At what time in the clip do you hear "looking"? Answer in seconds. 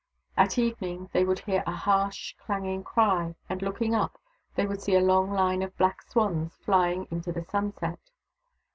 3.61-3.93